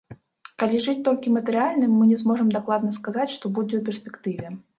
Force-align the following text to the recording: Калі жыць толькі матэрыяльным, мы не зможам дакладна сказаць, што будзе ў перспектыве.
Калі 0.61 0.79
жыць 0.85 1.03
толькі 1.07 1.33
матэрыяльным, 1.35 1.91
мы 1.99 2.07
не 2.13 2.17
зможам 2.23 2.47
дакладна 2.57 2.95
сказаць, 2.97 3.29
што 3.37 3.45
будзе 3.61 3.75
ў 3.77 3.81
перспектыве. 3.93 4.55